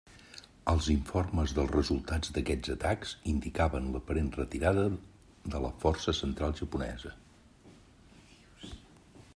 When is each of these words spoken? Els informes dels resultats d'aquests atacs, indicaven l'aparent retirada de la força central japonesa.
Els 0.71 0.85
informes 0.93 1.51
dels 1.57 1.73
resultats 1.75 2.33
d'aquests 2.37 2.71
atacs, 2.75 3.11
indicaven 3.33 3.91
l'aparent 3.97 4.33
retirada 4.39 4.87
de 5.57 5.63
la 5.67 5.71
força 5.85 6.19
central 6.23 6.59
japonesa. 6.63 7.15